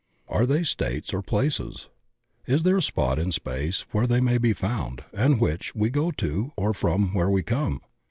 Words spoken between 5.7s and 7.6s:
we go or from where we